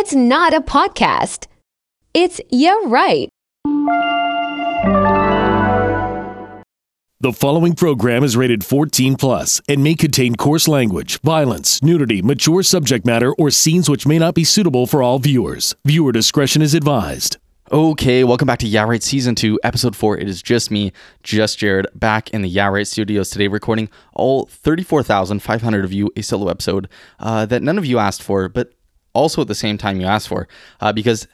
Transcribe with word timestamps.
It's 0.00 0.14
not 0.14 0.54
a 0.54 0.60
podcast. 0.60 1.48
It's 2.14 2.40
Yeah 2.50 2.78
Right. 2.86 3.28
The 7.18 7.32
following 7.32 7.74
program 7.74 8.22
is 8.22 8.36
rated 8.36 8.62
14 8.62 9.16
plus 9.16 9.60
and 9.68 9.82
may 9.82 9.96
contain 9.96 10.36
coarse 10.36 10.68
language, 10.68 11.20
violence, 11.22 11.82
nudity, 11.82 12.22
mature 12.22 12.62
subject 12.62 13.04
matter, 13.06 13.32
or 13.40 13.50
scenes 13.50 13.90
which 13.90 14.06
may 14.06 14.20
not 14.20 14.36
be 14.36 14.44
suitable 14.44 14.86
for 14.86 15.02
all 15.02 15.18
viewers. 15.18 15.74
Viewer 15.84 16.12
discretion 16.12 16.62
is 16.62 16.74
advised. 16.74 17.36
Okay, 17.72 18.22
welcome 18.22 18.46
back 18.46 18.60
to 18.60 18.68
Yeah 18.68 18.84
Right 18.84 19.02
Season 19.02 19.34
2, 19.34 19.58
Episode 19.64 19.96
4. 19.96 20.16
It 20.16 20.28
is 20.28 20.40
just 20.40 20.70
me, 20.70 20.92
just 21.24 21.58
Jared, 21.58 21.88
back 21.94 22.30
in 22.30 22.42
the 22.42 22.48
Yeah 22.48 22.68
Right 22.68 22.86
studios 22.86 23.30
today, 23.30 23.48
recording 23.48 23.90
all 24.14 24.46
34,500 24.46 25.84
of 25.84 25.92
you 25.92 26.08
a 26.16 26.22
solo 26.22 26.48
episode 26.48 26.88
uh, 27.18 27.44
that 27.46 27.64
none 27.64 27.76
of 27.76 27.84
you 27.84 27.98
asked 27.98 28.22
for, 28.22 28.48
but 28.48 28.72
also 29.12 29.42
at 29.42 29.48
the 29.48 29.54
same 29.54 29.78
time 29.78 30.00
you 30.00 30.06
asked 30.06 30.28
for. 30.28 30.48
Uh, 30.80 30.92
because 30.92 31.26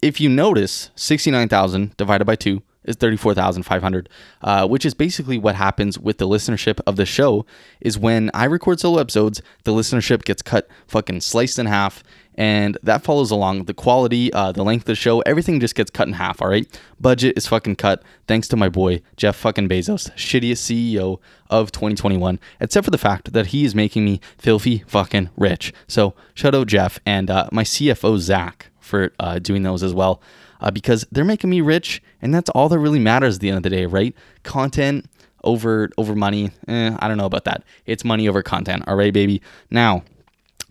if 0.00 0.20
you 0.20 0.28
notice, 0.28 0.90
69,000 0.96 1.96
divided 1.96 2.24
by 2.24 2.36
2 2.36 2.62
is 2.84 2.96
34,500, 2.96 4.08
uh, 4.42 4.66
which 4.66 4.84
is 4.84 4.94
basically 4.94 5.38
what 5.38 5.54
happens 5.54 5.98
with 5.98 6.18
the 6.18 6.26
listenership 6.26 6.80
of 6.86 6.96
the 6.96 7.06
show 7.06 7.46
is 7.80 7.98
when 7.98 8.30
I 8.34 8.44
record 8.44 8.80
solo 8.80 8.98
episodes, 8.98 9.40
the 9.64 9.72
listenership 9.72 10.24
gets 10.24 10.42
cut 10.42 10.68
fucking 10.88 11.20
sliced 11.20 11.58
in 11.58 11.66
half 11.66 12.02
and 12.42 12.76
that 12.82 13.04
follows 13.04 13.30
along 13.30 13.66
the 13.66 13.74
quality, 13.74 14.32
uh, 14.32 14.50
the 14.50 14.64
length 14.64 14.82
of 14.82 14.86
the 14.86 14.96
show, 14.96 15.20
everything 15.20 15.60
just 15.60 15.76
gets 15.76 15.92
cut 15.92 16.08
in 16.08 16.14
half, 16.14 16.42
all 16.42 16.48
right? 16.48 16.66
Budget 17.00 17.38
is 17.38 17.46
fucking 17.46 17.76
cut 17.76 18.02
thanks 18.26 18.48
to 18.48 18.56
my 18.56 18.68
boy, 18.68 19.00
Jeff 19.16 19.36
fucking 19.36 19.68
Bezos, 19.68 20.10
shittiest 20.16 20.58
CEO 20.58 21.20
of 21.50 21.70
2021, 21.70 22.40
except 22.58 22.84
for 22.84 22.90
the 22.90 22.98
fact 22.98 23.32
that 23.32 23.46
he 23.46 23.64
is 23.64 23.76
making 23.76 24.04
me 24.04 24.20
filthy 24.38 24.82
fucking 24.88 25.30
rich. 25.36 25.72
So 25.86 26.14
shout 26.34 26.52
out 26.52 26.66
Jeff 26.66 26.98
and 27.06 27.30
uh, 27.30 27.48
my 27.52 27.62
CFO, 27.62 28.18
Zach, 28.18 28.70
for 28.80 29.12
uh, 29.20 29.38
doing 29.38 29.62
those 29.62 29.84
as 29.84 29.94
well 29.94 30.20
uh, 30.60 30.72
because 30.72 31.06
they're 31.12 31.24
making 31.24 31.48
me 31.48 31.60
rich, 31.60 32.02
and 32.20 32.34
that's 32.34 32.50
all 32.50 32.68
that 32.70 32.78
really 32.80 32.98
matters 32.98 33.36
at 33.36 33.40
the 33.40 33.50
end 33.50 33.58
of 33.58 33.62
the 33.62 33.70
day, 33.70 33.86
right? 33.86 34.16
Content 34.42 35.08
over 35.44 35.90
over 35.96 36.16
money. 36.16 36.50
Eh, 36.66 36.96
I 36.98 37.06
don't 37.06 37.18
know 37.18 37.26
about 37.26 37.44
that. 37.44 37.62
It's 37.86 38.04
money 38.04 38.28
over 38.28 38.42
content. 38.42 38.82
All 38.88 38.96
right, 38.96 39.12
baby. 39.12 39.42
Now, 39.70 40.02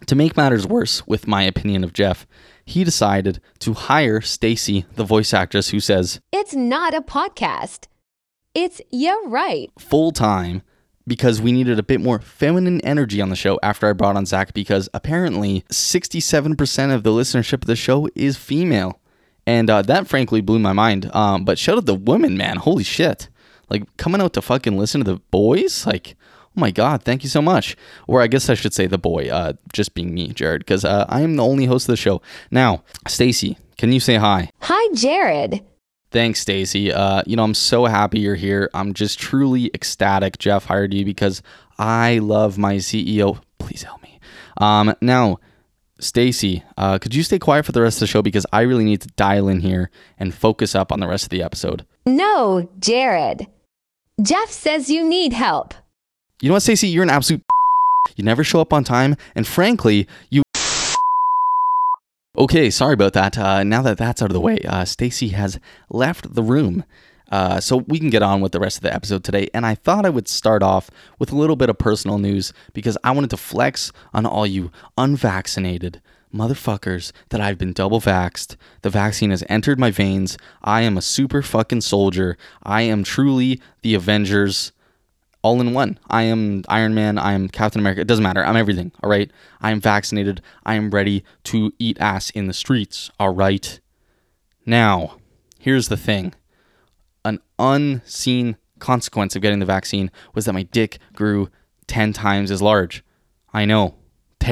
to 0.08 0.16
make 0.16 0.38
matters 0.38 0.68
worse, 0.68 1.06
with 1.08 1.28
my 1.28 1.44
opinion 1.44 1.84
of 1.84 1.94
Jeff, 1.94 2.26
he 2.66 2.84
decided 2.84 3.40
to 3.60 3.74
hire 3.74 4.22
Stacy, 4.22 4.86
the 4.96 5.04
voice 5.04 5.34
actress 5.34 5.70
who 5.70 5.80
says 5.80 6.20
It's 6.32 6.54
not 6.54 6.94
a 6.94 7.02
podcast. 7.02 7.88
It's 8.54 8.82
Yeah 8.92 9.16
Right. 9.26 9.70
full 9.80 10.12
time 10.12 10.62
because 11.08 11.42
we 11.42 11.52
needed 11.52 11.80
a 11.80 11.84
bit 11.84 12.00
more 12.00 12.20
feminine 12.20 12.80
energy 12.82 13.22
on 13.22 13.30
the 13.30 13.36
show 13.36 13.60
after 13.64 13.88
I 13.88 13.94
brought 13.94 14.16
on 14.16 14.26
Zach 14.26 14.54
because 14.54 14.88
apparently 14.94 15.64
67% 15.72 16.94
of 16.94 17.04
the 17.04 17.10
listenership 17.10 17.54
of 17.54 17.66
the 17.66 17.76
show 17.76 18.08
is 18.16 18.38
female. 18.38 19.00
And 19.48 19.70
uh, 19.70 19.82
that 19.84 20.08
frankly 20.08 20.42
blew 20.42 20.60
my 20.60 20.74
mind. 20.74 21.14
Um, 21.16 21.44
but 21.44 21.58
shout 21.58 21.78
out 21.78 21.86
the 21.88 21.96
women, 21.96 22.38
man. 22.38 22.58
Holy 22.58 22.84
shit. 22.84 23.30
Like 23.70 23.84
coming 23.98 24.22
out 24.22 24.34
to 24.34 24.42
fucking 24.42 24.78
listen 24.78 25.04
to 25.04 25.14
the 25.14 25.20
boys? 25.32 25.86
Like, 25.88 26.16
oh 26.56 26.60
my 26.60 26.72
God, 26.72 27.04
thank 27.04 27.24
you 27.24 27.30
so 27.30 27.42
much. 27.42 27.76
Or 28.08 28.22
I 28.22 28.28
guess 28.28 28.50
I 28.50 28.54
should 28.54 28.74
say 28.74 28.88
the 28.88 28.98
boy, 28.98 29.30
uh, 29.30 29.54
just 29.74 29.94
being 29.94 30.14
me, 30.14 30.30
Jared, 30.30 30.62
because 30.62 30.86
uh, 30.86 31.06
I 31.10 31.22
am 31.22 31.36
the 31.36 31.44
only 31.44 31.66
host 31.66 31.88
of 31.88 31.94
the 31.94 31.98
show. 31.98 32.22
Now, 32.50 32.84
Stacy, 33.08 33.58
can 33.78 33.92
you 33.92 34.00
say 34.00 34.16
hi? 34.16 34.50
Hi, 34.62 34.94
Jared. 34.96 35.64
Thanks, 36.12 36.42
Stacy. 36.42 36.92
Uh, 36.92 37.24
you 37.26 37.38
know, 37.38 37.44
I'm 37.44 37.54
so 37.54 37.86
happy 37.86 38.20
you're 38.20 38.36
here. 38.36 38.70
I'm 38.74 38.94
just 38.94 39.18
truly 39.18 39.72
ecstatic 39.74 40.38
Jeff 40.38 40.66
hired 40.66 40.94
you 40.94 41.06
because 41.06 41.42
I 41.80 42.20
love 42.20 42.58
my 42.58 42.76
CEO. 42.76 43.42
Please 43.60 43.84
help 43.84 44.04
me. 44.04 44.20
Um, 44.58 44.94
now, 45.02 45.40
Stacy, 46.02 46.64
uh, 46.78 47.00
could 47.00 47.16
you 47.16 47.24
stay 47.24 47.40
quiet 47.40 47.66
for 47.66 47.72
the 47.72 47.82
rest 47.82 47.98
of 47.98 48.02
the 48.02 48.08
show 48.08 48.22
because 48.22 48.46
I 48.52 48.62
really 48.62 48.84
need 48.84 49.02
to 49.02 49.08
dial 49.10 49.48
in 49.48 49.62
here 49.62 49.90
and 50.18 50.34
focus 50.34 50.76
up 50.76 50.92
on 50.92 51.00
the 51.00 51.08
rest 51.08 51.24
of 51.24 51.30
the 51.30 51.44
episode. 51.44 51.86
No, 52.06 52.70
Jared. 52.80 53.48
Jeff 54.22 54.50
says 54.50 54.90
you 54.90 55.08
need 55.08 55.32
help. 55.32 55.74
You 56.42 56.50
know 56.50 56.56
what, 56.56 56.64
Stacy? 56.64 56.88
You're 56.88 57.04
an 57.04 57.10
absolute. 57.10 57.44
You 58.16 58.26
never 58.26 58.44
show 58.44 58.60
up 58.60 58.74
on 58.74 58.84
time, 58.84 59.16
and 59.36 59.48
frankly, 59.48 60.08
you. 60.30 60.42
Okay, 62.38 62.70
sorry 62.70 62.94
about 62.94 63.14
that. 63.14 63.38
Uh, 63.38 63.64
now 63.64 63.82
that 63.82 63.98
that's 63.98 64.22
out 64.22 64.30
of 64.30 64.34
the 64.34 64.40
way, 64.40 64.60
uh, 64.68 64.86
Stacy 64.86 65.30
has 65.30 65.60
left 65.90 66.34
the 66.34 66.42
room. 66.42 66.84
Uh, 67.30 67.60
so 67.60 67.78
we 67.78 68.00
can 68.00 68.10
get 68.10 68.24
on 68.24 68.42
with 68.42 68.52
the 68.52 68.60
rest 68.60 68.78
of 68.78 68.84
the 68.84 68.94
episode 68.94 69.24
today. 69.24 69.50
And 69.54 69.66
I 69.66 69.76
thought 69.76 70.06
I 70.06 70.10
would 70.10 70.28
start 70.28 70.64
off 70.64 70.90
with 71.20 71.32
a 71.32 71.36
little 71.36 71.56
bit 71.56 71.70
of 71.70 71.78
personal 71.78 72.18
news 72.18 72.52
because 72.74 72.98
I 73.04 73.12
wanted 73.12 73.30
to 73.30 73.38
flex 73.38 73.92
on 74.14 74.26
all 74.26 74.48
you 74.48 74.72
unvaccinated 74.98 76.02
motherfuckers 76.34 77.12
that 77.30 77.42
I've 77.42 77.58
been 77.58 77.74
double 77.74 78.02
vaxxed. 78.02 78.56
The 78.82 78.90
vaccine 78.90 79.30
has 79.30 79.44
entered 79.48 79.80
my 79.80 79.92
veins. 79.92 80.38
I 80.64 80.82
am 80.82 80.98
a 80.98 81.02
super 81.02 81.42
fucking 81.42 81.82
soldier. 81.82 82.38
I 82.64 82.82
am 82.84 83.04
truly 83.04 83.62
the 83.82 83.94
Avengers 83.94 84.72
all 85.42 85.60
in 85.62 85.74
one. 85.74 86.00
I 86.10 86.24
am 86.24 86.64
Iron 86.68 86.94
Man. 86.94 87.18
I 87.18 87.34
am 87.34 87.50
Captain 87.50 87.80
America. 87.80 88.02
It 88.02 88.08
doesn't 88.08 88.24
matter. 88.24 88.46
I'm 88.46 88.56
everything. 88.56 88.92
All 89.04 89.10
right. 89.10 89.32
I 89.62 89.72
am 89.72 89.82
vaccinated. 89.82 90.42
I 90.66 90.76
am 90.76 90.92
ready 90.92 91.24
to 91.46 91.72
eat 91.80 92.00
ass 92.00 92.30
in 92.30 92.48
the 92.48 92.54
streets. 92.54 93.10
All 93.20 93.34
right. 93.34 93.80
Now, 94.66 95.18
here's 95.60 95.88
the 95.88 95.98
thing 95.98 96.34
an 97.24 97.40
unseen 97.60 98.58
consequence 98.80 99.36
of 99.36 99.42
getting 99.42 99.60
the 99.60 99.66
vaccine 99.66 100.12
was 100.34 100.46
that 100.46 100.54
my 100.54 100.64
dick 100.64 101.00
grew 101.14 101.50
10 101.88 102.14
times 102.14 102.52
as 102.52 102.62
large. 102.62 103.04
I 103.54 103.66
know. 103.66 103.96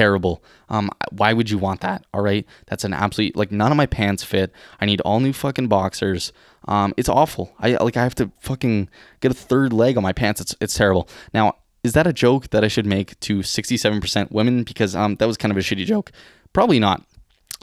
Terrible. 0.00 0.42
Um, 0.70 0.88
why 1.10 1.34
would 1.34 1.50
you 1.50 1.58
want 1.58 1.82
that? 1.82 2.06
All 2.14 2.22
right. 2.22 2.46
That's 2.68 2.84
an 2.84 2.94
absolute, 2.94 3.36
like, 3.36 3.52
none 3.52 3.70
of 3.70 3.76
my 3.76 3.84
pants 3.84 4.24
fit. 4.24 4.50
I 4.80 4.86
need 4.86 5.02
all 5.02 5.20
new 5.20 5.34
fucking 5.34 5.68
boxers. 5.68 6.32
Um, 6.66 6.94
it's 6.96 7.10
awful. 7.10 7.52
I, 7.58 7.72
like, 7.74 7.98
I 7.98 8.02
have 8.02 8.14
to 8.14 8.30
fucking 8.40 8.88
get 9.20 9.30
a 9.30 9.34
third 9.34 9.74
leg 9.74 9.98
on 9.98 10.02
my 10.02 10.14
pants. 10.14 10.40
It's, 10.40 10.54
it's 10.58 10.74
terrible. 10.74 11.06
Now, 11.34 11.56
is 11.84 11.92
that 11.92 12.06
a 12.06 12.14
joke 12.14 12.48
that 12.48 12.64
I 12.64 12.68
should 12.68 12.86
make 12.86 13.20
to 13.20 13.40
67% 13.40 14.30
women? 14.30 14.62
Because, 14.62 14.96
um, 14.96 15.16
that 15.16 15.26
was 15.26 15.36
kind 15.36 15.52
of 15.52 15.58
a 15.58 15.60
shitty 15.60 15.84
joke. 15.84 16.12
Probably 16.54 16.78
not. 16.78 17.04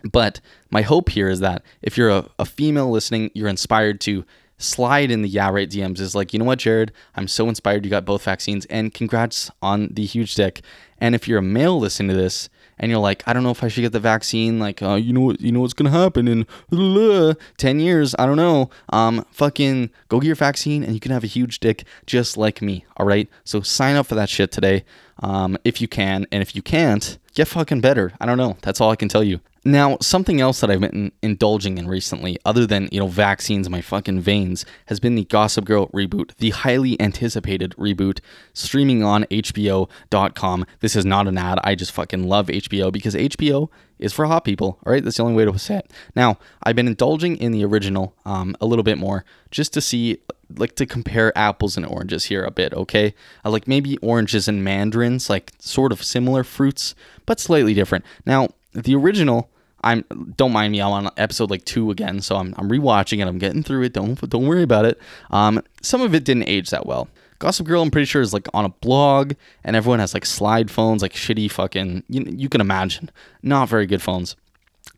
But 0.03 0.39
my 0.69 0.83
hope 0.83 1.09
here 1.09 1.29
is 1.29 1.39
that 1.39 1.63
if 1.81 1.97
you're 1.97 2.11
a, 2.11 2.29
a 2.37 2.45
female 2.45 2.91
listening, 2.91 3.31
you're 3.33 3.47
inspired 3.47 3.99
to 4.01 4.25
slide 4.57 5.11
in 5.11 5.21
the 5.21 5.29
yeah 5.29 5.49
right 5.49 5.69
DMs 5.69 5.99
is 5.99 6.15
like, 6.15 6.33
you 6.33 6.39
know 6.39 6.45
what, 6.45 6.59
Jared, 6.59 6.91
I'm 7.15 7.27
so 7.27 7.47
inspired 7.47 7.85
you 7.85 7.91
got 7.91 8.05
both 8.05 8.23
vaccines 8.23 8.65
and 8.65 8.93
congrats 8.93 9.51
on 9.61 9.89
the 9.91 10.05
huge 10.05 10.35
dick. 10.35 10.61
And 10.99 11.13
if 11.13 11.27
you're 11.27 11.39
a 11.39 11.43
male 11.43 11.79
listening 11.79 12.09
to 12.09 12.15
this 12.15 12.49
and 12.79 12.91
you're 12.91 12.99
like, 12.99 13.23
I 13.27 13.33
don't 13.33 13.43
know 13.43 13.51
if 13.51 13.63
I 13.63 13.67
should 13.67 13.81
get 13.81 13.91
the 13.91 13.99
vaccine, 13.99 14.59
like, 14.59 14.81
uh, 14.81 14.95
you 14.95 15.13
know 15.13 15.21
what, 15.21 15.41
you 15.41 15.51
know 15.51 15.61
what's 15.61 15.73
gonna 15.73 15.91
happen 15.91 16.27
in 16.27 16.47
uh, 16.71 17.35
ten 17.57 17.79
years, 17.79 18.15
I 18.17 18.25
don't 18.25 18.37
know. 18.37 18.69
Um, 18.89 19.25
fucking 19.31 19.91
go 20.09 20.19
get 20.19 20.27
your 20.27 20.35
vaccine 20.35 20.83
and 20.83 20.93
you 20.93 20.99
can 20.99 21.11
have 21.11 21.23
a 21.23 21.27
huge 21.27 21.59
dick 21.59 21.83
just 22.05 22.37
like 22.37 22.61
me. 22.61 22.85
All 22.97 23.05
right, 23.05 23.29
so 23.43 23.61
sign 23.61 23.95
up 23.95 24.07
for 24.07 24.15
that 24.15 24.29
shit 24.29 24.51
today, 24.51 24.85
um, 25.19 25.57
if 25.63 25.81
you 25.81 25.87
can, 25.87 26.25
and 26.31 26.41
if 26.41 26.55
you 26.55 26.61
can't, 26.61 27.17
get 27.37 27.47
fucking 27.47 27.81
better. 27.81 28.11
I 28.19 28.25
don't 28.25 28.39
know. 28.39 28.57
That's 28.63 28.81
all 28.81 28.89
I 28.89 28.95
can 28.95 29.09
tell 29.09 29.23
you. 29.23 29.39
Now, 29.63 29.97
something 30.01 30.41
else 30.41 30.59
that 30.61 30.71
I've 30.71 30.81
been 30.81 31.11
indulging 31.21 31.77
in 31.77 31.87
recently, 31.87 32.39
other 32.45 32.65
than, 32.65 32.89
you 32.91 32.99
know, 32.99 33.05
vaccines 33.05 33.67
in 33.67 33.71
my 33.71 33.81
fucking 33.81 34.21
veins, 34.21 34.65
has 34.87 34.99
been 34.99 35.13
the 35.13 35.25
Gossip 35.25 35.63
Girl 35.63 35.87
reboot, 35.89 36.35
the 36.37 36.49
highly 36.49 36.99
anticipated 36.99 37.75
reboot, 37.77 38.21
streaming 38.53 39.03
on 39.03 39.25
HBO.com. 39.25 40.65
This 40.79 40.95
is 40.95 41.05
not 41.05 41.27
an 41.27 41.37
ad. 41.37 41.59
I 41.63 41.75
just 41.75 41.91
fucking 41.91 42.23
love 42.23 42.47
HBO 42.47 42.91
because 42.91 43.13
HBO 43.13 43.69
is 43.99 44.13
for 44.13 44.25
hot 44.25 44.43
people. 44.43 44.79
All 44.83 44.91
right, 44.91 45.03
that's 45.03 45.17
the 45.17 45.23
only 45.23 45.35
way 45.35 45.45
to 45.45 45.59
say 45.59 45.77
it. 45.77 45.91
Now, 46.15 46.39
I've 46.63 46.75
been 46.75 46.87
indulging 46.87 47.37
in 47.37 47.51
the 47.51 47.63
original 47.65 48.15
um, 48.25 48.55
a 48.59 48.65
little 48.65 48.83
bit 48.83 48.97
more 48.97 49.25
just 49.51 49.73
to 49.73 49.81
see, 49.81 50.17
like, 50.55 50.75
to 50.75 50.85
compare 50.85 51.37
apples 51.37 51.77
and 51.77 51.85
oranges 51.85 52.25
here 52.25 52.43
a 52.43 52.51
bit. 52.51 52.73
Okay, 52.73 53.13
uh, 53.43 53.49
like 53.49 53.67
maybe 53.67 53.97
oranges 53.97 54.47
and 54.47 54.63
mandarins, 54.63 55.29
like 55.29 55.53
sort 55.59 55.91
of 55.91 56.03
similar 56.03 56.43
fruits, 56.43 56.95
but 57.25 57.39
slightly 57.39 57.73
different. 57.73 58.05
Now, 58.25 58.49
the 58.73 58.95
original. 58.95 59.49
I'm 59.83 60.03
don't 60.35 60.51
mind 60.51 60.71
me. 60.71 60.81
I'm 60.81 60.91
on 60.91 61.09
episode 61.17 61.51
like 61.51 61.63
two 61.63 61.91
again, 61.91 62.19
so 62.21 62.35
I'm, 62.35 62.55
I'm 62.57 62.67
rewatching 62.67 63.19
it. 63.21 63.27
I'm 63.27 63.37
getting 63.37 63.61
through 63.61 63.83
it. 63.83 63.93
Don't 63.93 64.19
don't 64.27 64.47
worry 64.47 64.63
about 64.63 64.85
it. 64.85 64.99
Um, 65.29 65.61
some 65.83 66.01
of 66.01 66.15
it 66.15 66.23
didn't 66.23 66.49
age 66.49 66.71
that 66.71 66.87
well. 66.87 67.07
Gossip 67.39 67.67
Girl, 67.67 67.83
I'm 67.83 67.91
pretty 67.91 68.05
sure 68.05 68.23
is 68.23 68.33
like 68.33 68.47
on 68.55 68.65
a 68.65 68.69
blog, 68.69 69.33
and 69.63 69.75
everyone 69.75 69.99
has 69.99 70.15
like 70.15 70.25
slide 70.25 70.71
phones, 70.71 71.03
like 71.03 71.13
shitty 71.13 71.51
fucking. 71.51 72.03
You, 72.09 72.23
you 72.25 72.49
can 72.49 72.59
imagine, 72.59 73.11
not 73.43 73.69
very 73.69 73.85
good 73.85 74.01
phones. 74.01 74.35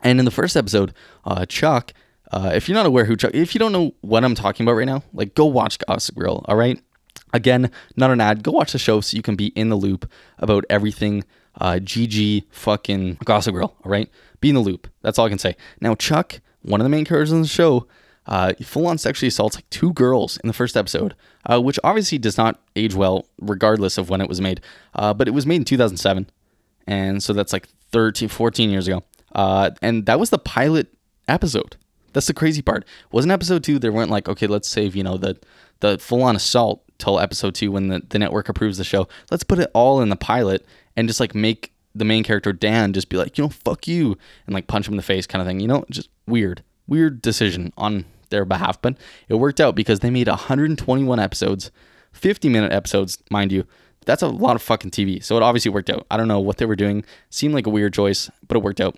And 0.02 0.18
in 0.20 0.26
the 0.26 0.32
first 0.32 0.56
episode, 0.56 0.94
uh, 1.26 1.46
Chuck, 1.46 1.92
uh, 2.32 2.52
if 2.54 2.68
you're 2.68 2.76
not 2.76 2.86
aware 2.86 3.06
who 3.06 3.16
Chuck, 3.16 3.34
if 3.34 3.56
you 3.56 3.60
don't 3.60 3.72
know 3.72 3.94
what 4.02 4.24
I'm 4.24 4.36
talking 4.36 4.66
about 4.66 4.74
right 4.74 4.86
now, 4.86 5.04
like 5.14 5.36
go 5.36 5.46
watch 5.46 5.80
Gossip 5.88 6.16
Girl. 6.16 6.46
All 6.48 6.56
right. 6.56 6.82
Again, 7.34 7.72
not 7.96 8.12
an 8.12 8.22
ad. 8.22 8.44
Go 8.44 8.52
watch 8.52 8.72
the 8.72 8.80
show 8.80 9.02
so 9.02 9.16
you 9.16 9.22
can 9.22 9.36
be 9.36 9.48
in 9.48 9.70
the 9.70 9.76
loop 9.76 10.10
about 10.40 10.66
everything. 10.70 11.24
Uh, 11.60 11.74
GG 11.74 12.46
fucking 12.52 13.20
Gossip 13.26 13.54
Girl. 13.54 13.76
All 13.84 13.92
right. 13.92 14.10
Be 14.40 14.50
in 14.50 14.56
the 14.56 14.62
loop. 14.62 14.88
That's 15.02 15.20
all 15.20 15.26
I 15.26 15.30
can 15.30 15.40
say. 15.40 15.56
Now, 15.82 15.96
Chuck, 15.96 16.40
one 16.62 16.80
of 16.80 16.86
the 16.86 16.90
main 16.90 17.06
characters 17.06 17.32
in 17.32 17.42
the 17.42 17.48
show, 17.48 17.88
uh, 18.26 18.54
full 18.64 18.88
on 18.88 18.98
sexually 18.98 19.28
assaults 19.28 19.56
like 19.56 19.70
two 19.70 19.92
girls 19.94 20.38
in 20.38 20.48
the 20.48 20.54
first 20.54 20.78
episode, 20.78 21.16
uh, 21.46 21.60
which 21.60 21.80
obviously 21.84 22.18
does 22.18 22.38
not 22.38 22.62
age 22.76 22.94
well, 22.94 23.26
regardless 23.42 23.98
of 23.98 24.10
when 24.10 24.22
it 24.22 24.30
was 24.30 24.40
made. 24.40 24.62
Uh, 24.94 25.14
but 25.14 25.28
it 25.28 25.32
was 25.32 25.46
made 25.46 25.58
in 25.58 25.66
2007. 25.66 26.30
And 26.88 27.22
so 27.22 27.34
that's 27.34 27.54
like 27.54 27.68
13, 27.92 28.30
14 28.30 28.70
years 28.70 28.88
ago. 28.88 29.04
Uh, 29.34 29.72
and 29.82 30.06
that 30.06 30.20
was 30.20 30.30
the 30.30 30.40
pilot 30.40 30.88
episode. 31.28 31.76
That's 32.14 32.28
the 32.28 32.34
crazy 32.34 32.62
part. 32.62 32.86
Wasn't 33.12 33.32
episode 33.32 33.64
two? 33.64 33.80
They 33.80 33.90
weren't 33.90 34.12
like, 34.12 34.28
okay, 34.28 34.48
let's 34.48 34.68
save 34.68 34.96
you 34.96 35.04
know 35.04 35.18
the 35.18 35.38
the 35.80 35.98
full 35.98 36.24
on 36.24 36.36
assault 36.36 36.84
till 36.98 37.20
episode 37.20 37.56
two 37.56 37.72
when 37.72 37.88
the, 37.88 38.04
the 38.10 38.20
network 38.20 38.50
approves 38.50 38.78
the 38.78 38.84
show. 38.84 39.08
Let's 39.32 39.44
put 39.44 39.60
it 39.60 39.72
all 39.74 40.02
in 40.02 40.10
the 40.10 40.16
pilot 40.16 40.66
and 40.96 41.08
just 41.08 41.20
like 41.20 41.34
make 41.34 41.72
the 41.96 42.06
main 42.06 42.24
character 42.24 42.54
Dan 42.54 42.94
just 42.94 43.10
be 43.10 43.18
like, 43.18 43.38
you 43.38 43.44
know, 43.44 43.50
fuck 43.50 43.88
you, 43.88 44.18
and 44.46 44.54
like 44.54 44.68
punch 44.68 44.88
him 44.88 44.94
in 44.94 44.98
the 44.98 45.04
face, 45.04 45.26
kind 45.26 45.42
of 45.42 45.48
thing. 45.48 45.60
You 45.60 45.68
know, 45.68 45.86
just 45.90 46.10
weird, 46.28 46.64
weird 46.88 47.22
decision 47.22 47.74
on 47.78 48.06
their 48.30 48.46
behalf, 48.46 48.82
but 48.82 48.96
it 49.28 49.36
worked 49.36 49.60
out 49.60 49.76
because 49.76 50.00
they 50.00 50.10
made 50.10 50.28
121 50.28 51.20
episodes, 51.20 51.72
50 52.12 52.50
minute 52.50 52.72
episodes, 52.72 53.18
mind 53.32 53.52
you. 53.52 53.66
That's 54.06 54.22
a 54.22 54.28
lot 54.28 54.56
of 54.56 54.62
fucking 54.62 54.92
TV. 54.92 55.24
So 55.24 55.36
it 55.38 55.44
obviously 55.44 55.72
worked 55.72 55.90
out. 55.90 56.06
I 56.10 56.18
don't 56.18 56.28
know 56.28 56.40
what 56.40 56.58
they 56.58 56.66
were 56.66 56.76
doing. 56.76 57.04
Seemed 57.30 57.54
like 57.54 57.68
a 57.68 57.70
weird 57.70 57.94
choice, 57.94 58.30
but 58.48 58.58
it 58.58 58.64
worked 58.64 58.82
out. 58.82 58.98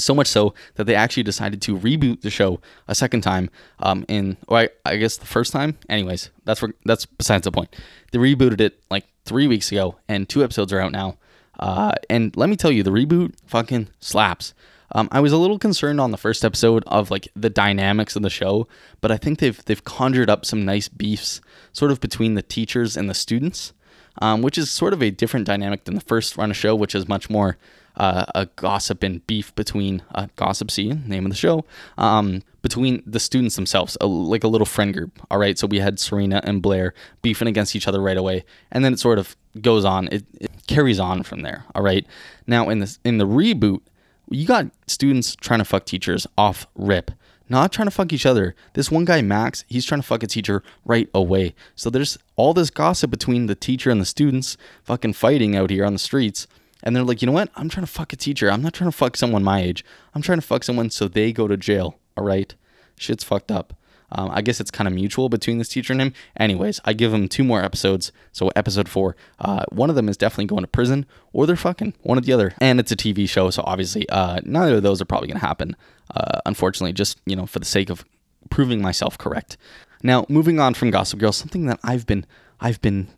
So 0.00 0.14
much 0.14 0.26
so 0.26 0.54
that 0.74 0.84
they 0.84 0.94
actually 0.94 1.22
decided 1.22 1.62
to 1.62 1.76
reboot 1.76 2.22
the 2.22 2.30
show 2.30 2.60
a 2.88 2.94
second 2.94 3.20
time. 3.22 3.50
Um, 3.78 4.04
in 4.08 4.36
or 4.48 4.58
I, 4.58 4.68
I 4.84 4.96
guess 4.96 5.16
the 5.16 5.26
first 5.26 5.52
time. 5.52 5.78
Anyways, 5.88 6.30
that's 6.44 6.62
where, 6.62 6.72
that's 6.84 7.06
besides 7.06 7.44
the 7.44 7.52
point. 7.52 7.74
They 8.12 8.18
rebooted 8.18 8.60
it 8.60 8.82
like 8.90 9.06
three 9.24 9.46
weeks 9.46 9.70
ago, 9.70 9.96
and 10.08 10.28
two 10.28 10.42
episodes 10.42 10.72
are 10.72 10.80
out 10.80 10.92
now. 10.92 11.18
Uh, 11.58 11.92
and 12.08 12.36
let 12.36 12.48
me 12.48 12.56
tell 12.56 12.70
you, 12.72 12.82
the 12.82 12.90
reboot 12.90 13.34
fucking 13.46 13.88
slaps. 14.00 14.54
Um, 14.92 15.08
I 15.12 15.20
was 15.20 15.32
a 15.32 15.36
little 15.36 15.58
concerned 15.58 16.00
on 16.00 16.10
the 16.10 16.16
first 16.16 16.44
episode 16.44 16.82
of 16.86 17.10
like 17.10 17.28
the 17.36 17.50
dynamics 17.50 18.16
of 18.16 18.22
the 18.22 18.30
show, 18.30 18.66
but 19.00 19.12
I 19.12 19.16
think 19.18 19.38
they've 19.38 19.64
they've 19.66 19.84
conjured 19.84 20.28
up 20.28 20.44
some 20.44 20.64
nice 20.64 20.88
beefs, 20.88 21.40
sort 21.72 21.90
of 21.90 22.00
between 22.00 22.34
the 22.34 22.42
teachers 22.42 22.96
and 22.96 23.08
the 23.08 23.14
students, 23.14 23.72
um, 24.20 24.42
which 24.42 24.58
is 24.58 24.70
sort 24.70 24.92
of 24.92 25.02
a 25.02 25.10
different 25.10 25.46
dynamic 25.46 25.84
than 25.84 25.94
the 25.94 26.00
first 26.00 26.36
run 26.36 26.50
of 26.50 26.56
show, 26.56 26.74
which 26.74 26.94
is 26.94 27.06
much 27.06 27.30
more 27.30 27.56
uh, 27.96 28.26
a 28.34 28.46
gossip 28.56 29.02
and 29.02 29.26
beef 29.26 29.54
between 29.54 30.02
uh, 30.14 30.26
gossip 30.36 30.70
scene, 30.70 31.02
name 31.06 31.24
of 31.26 31.30
the 31.30 31.36
show, 31.36 31.64
um, 31.98 32.42
between 32.62 33.02
the 33.06 33.20
students 33.20 33.56
themselves, 33.56 33.96
a, 34.00 34.06
like 34.06 34.44
a 34.44 34.48
little 34.48 34.66
friend 34.66 34.94
group. 34.94 35.18
All 35.30 35.38
right, 35.38 35.58
so 35.58 35.66
we 35.66 35.78
had 35.78 35.98
Serena 35.98 36.40
and 36.44 36.62
Blair 36.62 36.94
beefing 37.22 37.48
against 37.48 37.74
each 37.74 37.88
other 37.88 38.00
right 38.00 38.16
away, 38.16 38.44
and 38.70 38.84
then 38.84 38.92
it 38.92 38.98
sort 38.98 39.18
of 39.18 39.36
goes 39.60 39.84
on. 39.84 40.08
It, 40.08 40.24
it 40.40 40.50
carries 40.66 41.00
on 41.00 41.22
from 41.22 41.42
there. 41.42 41.64
All 41.74 41.82
right. 41.82 42.06
Now 42.46 42.68
in 42.68 42.78
the 42.78 42.98
in 43.04 43.18
the 43.18 43.26
reboot, 43.26 43.80
you 44.28 44.46
got 44.46 44.66
students 44.86 45.36
trying 45.36 45.58
to 45.58 45.64
fuck 45.64 45.84
teachers 45.84 46.26
off 46.36 46.66
rip 46.74 47.10
not 47.50 47.72
trying 47.72 47.88
to 47.88 47.90
fuck 47.90 48.12
each 48.12 48.24
other. 48.24 48.54
This 48.74 48.90
one 48.90 49.04
guy, 49.04 49.20
Max, 49.20 49.64
he's 49.68 49.84
trying 49.84 50.00
to 50.00 50.06
fuck 50.06 50.22
a 50.22 50.26
teacher 50.28 50.62
right 50.84 51.10
away. 51.12 51.54
So 51.74 51.90
there's 51.90 52.16
all 52.36 52.54
this 52.54 52.70
gossip 52.70 53.10
between 53.10 53.46
the 53.46 53.56
teacher 53.56 53.90
and 53.90 54.00
the 54.00 54.06
students 54.06 54.56
fucking 54.84 55.14
fighting 55.14 55.56
out 55.56 55.68
here 55.68 55.84
on 55.84 55.92
the 55.92 55.98
streets. 55.98 56.46
And 56.82 56.94
they're 56.94 57.04
like, 57.04 57.22
you 57.22 57.26
know 57.26 57.32
what? 57.32 57.50
I'm 57.56 57.68
trying 57.68 57.86
to 57.86 57.92
fuck 57.92 58.12
a 58.12 58.16
teacher. 58.16 58.50
I'm 58.50 58.62
not 58.62 58.74
trying 58.74 58.90
to 58.90 58.96
fuck 58.96 59.16
someone 59.16 59.44
my 59.44 59.60
age. 59.60 59.84
I'm 60.14 60.22
trying 60.22 60.38
to 60.38 60.46
fuck 60.46 60.64
someone 60.64 60.90
so 60.90 61.08
they 61.08 61.32
go 61.32 61.46
to 61.46 61.56
jail. 61.56 61.98
All 62.16 62.24
right? 62.24 62.54
Shit's 62.96 63.24
fucked 63.24 63.50
up. 63.50 63.74
Um, 64.12 64.30
I 64.32 64.42
guess 64.42 64.60
it's 64.60 64.70
kind 64.70 64.88
of 64.88 64.94
mutual 64.94 65.28
between 65.28 65.58
this 65.58 65.68
teacher 65.68 65.92
and 65.92 66.02
him. 66.02 66.12
Anyways, 66.36 66.80
I 66.84 66.92
give 66.92 67.14
him 67.14 67.28
two 67.28 67.44
more 67.44 67.62
episodes. 67.62 68.12
So 68.32 68.48
episode 68.56 68.88
four, 68.88 69.16
uh, 69.38 69.64
one 69.70 69.88
of 69.88 69.96
them 69.96 70.08
is 70.08 70.16
definitely 70.16 70.46
going 70.46 70.62
to 70.62 70.68
prison, 70.68 71.06
or 71.32 71.46
they're 71.46 71.56
fucking 71.56 71.94
one 72.02 72.18
or 72.18 72.20
the 72.20 72.32
other. 72.32 72.54
And 72.60 72.80
it's 72.80 72.90
a 72.90 72.96
TV 72.96 73.28
show, 73.28 73.50
so 73.50 73.62
obviously, 73.66 74.08
uh, 74.08 74.40
neither 74.44 74.76
of 74.76 74.82
those 74.82 75.00
are 75.00 75.04
probably 75.04 75.28
going 75.28 75.40
to 75.40 75.46
happen. 75.46 75.76
Uh, 76.14 76.40
unfortunately, 76.44 76.92
just 76.92 77.20
you 77.24 77.36
know, 77.36 77.46
for 77.46 77.60
the 77.60 77.64
sake 77.64 77.88
of 77.88 78.04
proving 78.50 78.82
myself 78.82 79.16
correct. 79.16 79.56
Now, 80.02 80.26
moving 80.28 80.58
on 80.58 80.74
from 80.74 80.90
Gossip 80.90 81.18
Girl, 81.18 81.32
something 81.32 81.66
that 81.66 81.78
I've 81.84 82.06
been, 82.06 82.26
I've 82.58 82.80
been, 82.80 83.08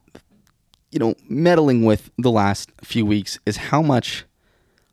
you 0.92 0.98
know, 0.98 1.14
meddling 1.28 1.84
with 1.84 2.10
the 2.18 2.30
last 2.30 2.70
few 2.82 3.04
weeks 3.04 3.38
is 3.44 3.56
how 3.56 3.82
much 3.82 4.24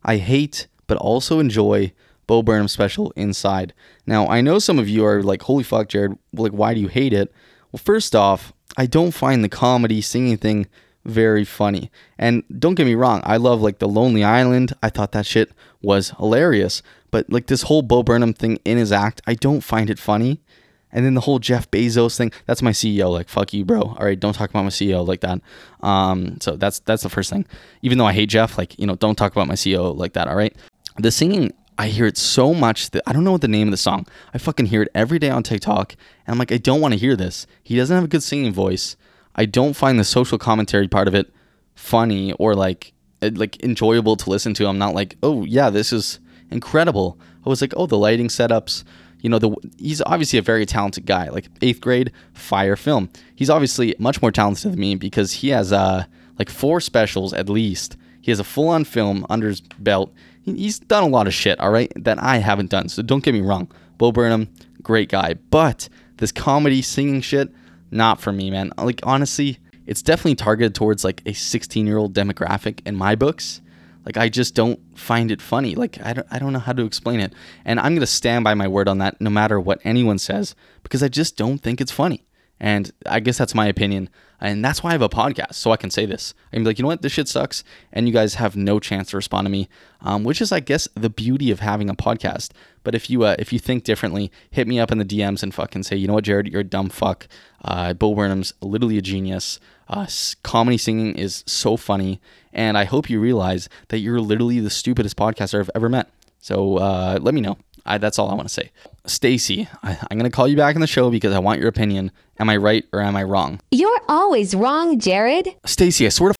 I 0.04 0.18
hate, 0.18 0.68
but 0.88 0.98
also 0.98 1.40
enjoy 1.40 1.92
Bo 2.26 2.42
Burnham 2.42 2.68
special 2.68 3.12
Inside. 3.16 3.74
Now, 4.08 4.28
I 4.28 4.42
know 4.42 4.60
some 4.60 4.80
of 4.80 4.88
you 4.88 5.06
are 5.06 5.22
like, 5.22 5.44
holy 5.44 5.64
fuck, 5.64 5.90
Jared, 5.90 6.18
like, 6.34 6.54
why 6.54 6.74
do 6.74 6.80
you 6.80 6.88
hate 6.88 7.14
it? 7.14 7.32
Well, 7.72 7.82
first 7.84 8.16
off, 8.16 8.54
I 8.78 8.86
don't 8.86 9.12
find 9.12 9.44
the 9.44 9.50
comedy 9.50 10.02
singing 10.02 10.38
thing 10.38 10.68
very 11.06 11.44
funny. 11.44 11.92
And 12.18 12.44
don't 12.58 12.76
get 12.76 12.86
me 12.86 12.96
wrong, 12.96 13.22
I 13.24 13.38
love 13.38 13.62
like 13.62 13.80
The 13.80 13.88
Lonely 13.88 14.24
Island. 14.24 14.74
I 14.82 14.90
thought 14.90 15.12
that 15.12 15.26
shit 15.26 15.52
was 15.82 16.12
hilarious. 16.12 16.82
But 17.12 17.32
like 17.32 17.48
this 17.48 17.64
whole 17.64 17.82
Bo 17.82 18.04
Burnham 18.04 18.34
thing 18.34 18.60
in 18.64 18.78
his 18.78 18.92
act, 18.92 19.22
I 19.28 19.34
don't 19.34 19.62
find 19.62 19.90
it 19.90 20.00
funny. 20.00 20.42
And 20.92 21.06
then 21.06 21.14
the 21.14 21.22
whole 21.22 21.40
Jeff 21.40 21.70
Bezos 21.70 22.18
thing, 22.18 22.32
that's 22.46 22.62
my 22.62 22.72
CEO. 22.72 23.12
Like, 23.12 23.30
fuck 23.30 23.54
you, 23.54 23.64
bro. 23.64 23.82
All 23.82 24.06
right, 24.06 24.20
don't 24.20 24.34
talk 24.34 24.50
about 24.50 24.64
my 24.64 24.70
CEO 24.70 25.08
like 25.08 25.22
that. 25.22 25.40
Um, 25.82 26.40
so 26.42 26.56
that's 26.56 26.80
that's 26.80 27.04
the 27.04 27.10
first 27.10 27.30
thing. 27.30 27.46
Even 27.82 27.98
though 27.98 28.06
I 28.06 28.14
hate 28.14 28.30
Jeff, 28.30 28.58
like, 28.58 28.78
you 28.80 28.88
know, 28.88 28.96
don't 28.96 29.16
talk 29.16 29.32
about 29.32 29.48
my 29.48 29.54
CEO 29.54 29.96
like 29.96 30.14
that, 30.14 30.28
all 30.28 30.36
right? 30.36 30.56
The 30.98 31.12
singing 31.12 31.54
I 31.80 31.88
hear 31.88 32.06
it 32.06 32.18
so 32.18 32.54
much 32.54 32.90
that 32.90 33.04
I 33.08 33.14
don't 33.14 33.24
know 33.24 33.32
what 33.32 33.40
the 33.40 33.48
name 33.48 33.70
of 33.70 33.72
the 33.72 33.78
song. 33.78 34.06
I 34.34 34.38
fucking 34.38 34.66
hear 34.66 34.82
it 34.82 34.90
every 34.94 35.18
day 35.18 35.30
on 35.30 35.44
TikTok, 35.44 35.96
and 36.28 36.34
I'm 36.34 36.38
like, 36.38 36.52
I 36.52 36.58
don't 36.58 36.82
want 36.82 36.94
to 36.94 37.00
hear 37.00 37.16
this. 37.16 37.48
He 37.64 37.78
doesn't 37.78 37.96
have 37.96 38.04
a 38.04 38.10
good 38.10 38.22
singing 38.22 38.52
voice. 38.52 38.98
I 39.34 39.46
don't 39.46 39.78
find 39.78 39.98
the 39.98 40.04
social 40.04 40.38
commentary 40.38 40.90
part 40.90 41.08
of 41.08 41.16
it 41.16 41.34
funny 41.76 42.34
or 42.34 42.54
like 42.54 42.92
eh, 43.22 43.32
like 43.34 43.64
enjoyable 43.64 44.18
to 44.18 44.30
listen 44.30 44.54
to. 44.56 44.68
I'm 44.68 44.78
not 44.78 44.94
like, 44.94 45.16
oh 45.24 45.46
yeah, 45.46 45.70
this 45.70 45.94
is 45.94 46.20
incredible. 46.52 47.18
I 47.46 47.50
was 47.50 47.62
like, 47.62 47.74
oh, 47.78 47.86
the 47.86 47.98
lighting 47.98 48.28
setups. 48.28 48.84
You 49.22 49.30
know, 49.30 49.40
the 49.40 49.56
he's 49.78 50.02
obviously 50.02 50.40
a 50.40 50.42
very 50.42 50.66
talented 50.66 51.06
guy. 51.06 51.30
Like 51.30 51.48
eighth 51.62 51.82
grade, 51.82 52.12
fire 52.34 52.76
film. 52.76 53.10
He's 53.36 53.50
obviously 53.50 53.96
much 54.00 54.22
more 54.22 54.32
talented 54.32 54.72
than 54.72 54.80
me 54.80 54.96
because 54.96 55.34
he 55.34 55.50
has 55.50 55.74
uh 55.74 56.06
like 56.38 56.50
four 56.50 56.80
specials 56.80 57.34
at 57.34 57.50
least. 57.50 57.98
He 58.22 58.32
has 58.32 58.40
a 58.40 58.44
full 58.44 58.70
on 58.70 58.84
film 58.84 59.26
under 59.30 59.48
his 59.48 59.62
belt 59.62 60.14
he's 60.56 60.80
done 60.80 61.04
a 61.04 61.08
lot 61.08 61.28
of 61.28 61.34
shit, 61.34 61.60
all 61.60 61.72
right, 61.72 61.92
that 61.96 62.22
I 62.22 62.38
haven't 62.38 62.70
done. 62.70 62.90
So 62.90 63.02
don't 63.02 63.24
get 63.24 63.34
me 63.34 63.42
wrong. 63.42 63.70
Bo 63.98 64.12
Burnham, 64.12 64.50
great 64.82 65.10
guy. 65.10 65.36
But 65.50 65.90
this 66.18 66.32
comedy 66.32 66.82
singing 66.82 67.22
shit, 67.22 67.50
not 67.92 68.20
for 68.22 68.32
me, 68.32 68.50
man. 68.52 68.72
Like, 68.78 69.02
honestly, 69.04 69.60
it's 69.86 70.02
definitely 70.02 70.36
targeted 70.36 70.76
towards 70.76 71.04
like 71.04 71.22
a 71.26 71.34
16 71.34 71.86
year 71.86 71.98
old 71.98 72.14
demographic 72.14 72.82
in 72.86 72.96
my 72.96 73.16
books. 73.16 73.62
Like, 74.10 74.18
I 74.18 74.28
just 74.28 74.56
don't 74.56 74.80
find 74.98 75.30
it 75.30 75.40
funny. 75.40 75.76
Like, 75.76 76.04
I 76.04 76.14
don't, 76.14 76.26
I 76.32 76.40
don't 76.40 76.52
know 76.52 76.58
how 76.58 76.74
to 76.74 76.84
explain 76.84 77.20
it. 77.20 77.32
And 77.64 77.80
I'm 77.80 77.92
going 77.92 78.00
to 78.00 78.08
stand 78.08 78.44
by 78.44 78.56
my 78.56 78.68
word 78.68 78.88
on 78.88 78.98
that 78.98 79.22
no 79.22 79.30
matter 79.30 79.60
what 79.60 79.80
anyone 79.84 80.18
says 80.18 80.56
because 80.82 81.04
I 81.04 81.10
just 81.10 81.38
don't 81.38 81.60
think 81.60 81.80
it's 81.80 81.92
funny. 81.92 82.26
And 82.60 82.92
I 83.06 83.20
guess 83.20 83.38
that's 83.38 83.56
my 83.56 83.68
opinion. 83.68 84.10
And 84.42 84.64
that's 84.64 84.82
why 84.82 84.92
I 84.92 84.94
have 84.94 85.02
a 85.02 85.10
podcast, 85.10 85.56
so 85.56 85.72
I 85.72 85.78
can 85.78 85.90
say 85.90 86.06
this. 86.06 86.34
I 86.52 86.56
can 86.56 86.64
be 86.64 86.70
like, 86.70 86.80
you 86.80 86.84
know 86.84 86.88
what, 86.88 87.02
this 87.02 87.12
shit 87.12 87.28
sucks, 87.28 87.64
and 87.92 88.08
you 88.08 88.14
guys 88.14 88.36
have 88.36 88.56
no 88.56 88.80
chance 88.80 89.10
to 89.10 89.18
respond 89.18 89.46
to 89.46 89.50
me, 89.50 89.68
um, 90.02 90.24
which 90.24 90.42
is, 90.42 90.52
I 90.54 90.62
guess, 90.62 90.88
the 90.96 91.10
beauty 91.10 91.52
of 91.52 91.60
having 91.60 91.90
a 91.90 91.94
podcast. 91.96 92.52
But 92.84 92.96
if 92.96 93.10
you 93.10 93.24
uh, 93.24 93.36
if 93.38 93.52
you 93.52 93.60
think 93.60 93.84
differently, 93.84 94.32
hit 94.50 94.66
me 94.68 94.80
up 94.80 94.92
in 94.92 94.98
the 94.98 95.06
DMs 95.06 95.44
and 95.44 95.54
fucking 95.54 95.84
say, 95.84 95.98
you 95.98 96.08
know 96.08 96.14
what, 96.14 96.24
Jared, 96.24 96.48
you're 96.48 96.62
a 96.62 96.66
dumb 96.66 96.90
fuck. 96.90 97.28
Uh, 97.64 97.94
Bo 97.94 98.16
Burnham's 98.16 98.54
literally 98.62 98.98
a 98.98 99.02
genius. 99.02 99.60
Uh, 99.90 100.08
comedy 100.44 100.78
singing 100.78 101.16
is 101.16 101.44
so 101.46 101.76
funny, 101.76 102.22
and 102.54 102.78
I 102.78 102.86
hope 102.86 103.10
you 103.10 103.20
realize 103.20 103.68
that 103.90 104.00
you're 104.00 104.22
literally 104.22 104.62
the 104.62 104.70
stupidest 104.70 105.18
podcaster 105.18 105.60
I've 105.60 105.72
ever 105.76 105.90
met. 105.90 106.10
So 106.40 106.78
uh, 106.78 107.20
let 107.22 107.34
me 107.34 107.42
know. 107.42 107.58
I, 107.86 107.98
that's 107.98 108.20
all 108.20 108.30
I 108.30 108.34
want 108.34 108.48
to 108.48 108.54
say. 108.54 108.72
Stacy, 109.06 109.68
I, 109.84 109.92
am 110.12 110.18
going 110.18 110.30
to 110.30 110.36
call 110.36 110.48
you 110.48 110.56
back 110.58 110.76
on 110.76 110.82
the 110.82 110.88
show 110.88 111.10
because 111.10 111.34
I 111.34 111.40
want 111.40 111.60
your 111.60 111.70
opinion. 111.70 112.12
Am 112.40 112.50
I 112.50 112.58
right 112.58 112.86
or 112.94 113.02
am 113.02 113.16
I 113.16 113.24
wrong? 113.24 113.60
You're 113.72 114.02
always 114.08 114.56
wrong, 114.56 115.00
Jared. 115.00 115.56
Stacy, 115.66 116.06
I 116.06 116.10
sort 116.10 116.32
of. 116.32 116.36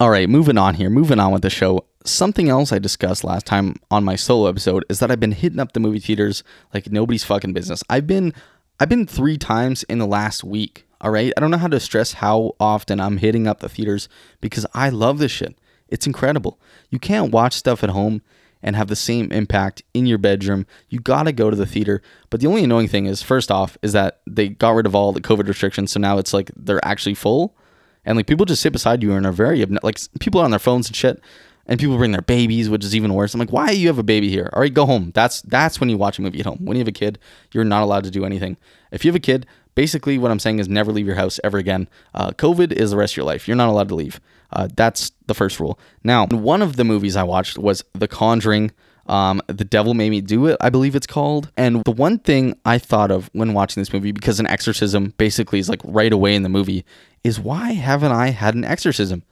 All 0.00 0.10
right, 0.10 0.28
moving 0.28 0.58
on 0.58 0.74
here. 0.74 0.90
Moving 0.90 1.18
on 1.18 1.32
with 1.32 1.42
the 1.42 1.50
show. 1.50 1.84
Something 2.04 2.48
else 2.48 2.72
I 2.72 2.78
discussed 2.78 3.24
last 3.24 3.46
time 3.46 3.76
on 3.90 4.04
my 4.04 4.16
solo 4.16 4.48
episode 4.48 4.84
is 4.88 5.00
that 5.00 5.10
I've 5.10 5.20
been 5.20 5.32
hitting 5.32 5.58
up 5.58 5.72
the 5.72 5.80
movie 5.80 5.98
theaters 5.98 6.44
like 6.72 6.90
nobody's 6.90 7.24
fucking 7.24 7.52
business. 7.52 7.82
I've 7.90 8.06
been 8.06 8.32
I've 8.80 8.88
been 8.88 9.06
3 9.06 9.36
times 9.38 9.82
in 9.84 9.98
the 9.98 10.06
last 10.06 10.44
week. 10.44 10.86
All 11.00 11.10
right? 11.10 11.32
I 11.36 11.40
don't 11.40 11.50
know 11.50 11.58
how 11.58 11.68
to 11.68 11.80
stress 11.80 12.14
how 12.14 12.54
often 12.58 13.00
I'm 13.00 13.18
hitting 13.18 13.46
up 13.46 13.60
the 13.60 13.68
theaters 13.68 14.08
because 14.40 14.66
I 14.74 14.88
love 14.88 15.18
this 15.18 15.32
shit. 15.32 15.56
It's 15.88 16.06
incredible. 16.06 16.58
You 16.90 16.98
can't 16.98 17.32
watch 17.32 17.54
stuff 17.54 17.82
at 17.82 17.90
home 17.90 18.22
and 18.62 18.76
have 18.76 18.88
the 18.88 18.96
same 18.96 19.30
impact 19.32 19.82
in 19.94 20.06
your 20.06 20.18
bedroom, 20.18 20.66
you 20.88 21.00
gotta 21.00 21.32
go 21.32 21.50
to 21.50 21.56
the 21.56 21.66
theater. 21.66 22.02
But 22.30 22.40
the 22.40 22.46
only 22.46 22.64
annoying 22.64 22.88
thing 22.88 23.06
is, 23.06 23.22
first 23.22 23.50
off, 23.50 23.78
is 23.82 23.92
that 23.92 24.20
they 24.26 24.48
got 24.48 24.74
rid 24.74 24.86
of 24.86 24.94
all 24.94 25.12
the 25.12 25.20
COVID 25.20 25.46
restrictions, 25.46 25.92
so 25.92 26.00
now 26.00 26.18
it's 26.18 26.32
like 26.32 26.50
they're 26.56 26.84
actually 26.84 27.14
full, 27.14 27.56
and 28.04 28.16
like 28.16 28.26
people 28.26 28.46
just 28.46 28.62
sit 28.62 28.72
beside 28.72 29.02
you 29.02 29.12
and 29.12 29.26
are 29.26 29.32
very 29.32 29.64
like 29.82 29.98
people 30.20 30.40
are 30.40 30.44
on 30.44 30.50
their 30.50 30.58
phones 30.58 30.88
and 30.88 30.96
shit, 30.96 31.20
and 31.66 31.78
people 31.78 31.96
bring 31.96 32.12
their 32.12 32.22
babies, 32.22 32.68
which 32.70 32.84
is 32.84 32.96
even 32.96 33.14
worse. 33.14 33.34
I'm 33.34 33.40
like, 33.40 33.52
why 33.52 33.70
you 33.70 33.88
have 33.88 33.98
a 33.98 34.02
baby 34.02 34.30
here? 34.30 34.50
All 34.52 34.60
right, 34.60 34.72
go 34.72 34.86
home. 34.86 35.12
That's 35.14 35.42
that's 35.42 35.80
when 35.80 35.90
you 35.90 35.98
watch 35.98 36.18
a 36.18 36.22
movie 36.22 36.40
at 36.40 36.46
home. 36.46 36.58
When 36.60 36.76
you 36.76 36.80
have 36.80 36.88
a 36.88 36.92
kid, 36.92 37.18
you're 37.52 37.64
not 37.64 37.82
allowed 37.82 38.04
to 38.04 38.10
do 38.10 38.24
anything. 38.24 38.56
If 38.90 39.04
you 39.04 39.10
have 39.10 39.16
a 39.16 39.20
kid, 39.20 39.46
basically 39.78 40.18
what 40.18 40.32
I'm 40.32 40.40
saying 40.40 40.58
is 40.58 40.68
never 40.68 40.90
leave 40.90 41.06
your 41.06 41.14
house 41.14 41.38
ever 41.44 41.56
again. 41.56 41.88
Uh, 42.12 42.30
COVID 42.30 42.72
is 42.72 42.90
the 42.90 42.96
rest 42.96 43.12
of 43.12 43.18
your 43.18 43.26
life. 43.26 43.46
You're 43.46 43.56
not 43.56 43.68
allowed 43.68 43.86
to 43.90 43.94
leave. 43.94 44.20
Uh, 44.50 44.66
that's 44.74 45.12
the 45.28 45.34
first 45.34 45.60
rule. 45.60 45.78
Now, 46.02 46.26
one 46.26 46.62
of 46.62 46.74
the 46.74 46.82
movies 46.82 47.14
I 47.14 47.22
watched 47.22 47.58
was 47.58 47.84
The 47.92 48.08
Conjuring. 48.08 48.72
Um, 49.06 49.40
the 49.46 49.64
Devil 49.64 49.94
Made 49.94 50.10
Me 50.10 50.20
Do 50.20 50.46
It, 50.46 50.56
I 50.60 50.68
believe 50.68 50.96
it's 50.96 51.06
called. 51.06 51.52
And 51.56 51.84
the 51.84 51.92
one 51.92 52.18
thing 52.18 52.58
I 52.64 52.78
thought 52.78 53.12
of 53.12 53.30
when 53.34 53.54
watching 53.54 53.80
this 53.80 53.92
movie, 53.92 54.10
because 54.10 54.40
an 54.40 54.48
exorcism 54.48 55.14
basically 55.16 55.60
is 55.60 55.68
like 55.68 55.80
right 55.84 56.12
away 56.12 56.34
in 56.34 56.42
the 56.42 56.48
movie, 56.48 56.84
is 57.22 57.38
why 57.38 57.70
haven't 57.70 58.10
I 58.10 58.30
had 58.30 58.56
an 58.56 58.64
exorcism? 58.64 59.22